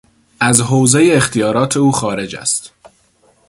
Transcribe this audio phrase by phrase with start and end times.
[0.39, 2.71] از حوزهی اختیارات او خارج است.